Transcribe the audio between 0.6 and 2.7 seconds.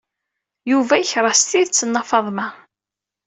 Yuba yekreh s tidet Nna Faḍma.